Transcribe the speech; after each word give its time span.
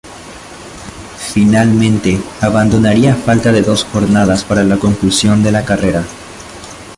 Finalmente, 1.31 2.19
abandonaría 2.41 3.13
a 3.13 3.15
falta 3.15 3.51
de 3.51 3.61
dos 3.61 3.83
jornadas 3.83 4.43
para 4.43 4.63
la 4.63 4.77
conclusión 4.77 5.43
de 5.43 5.51
la 5.51 5.63
carrera. 5.63 6.03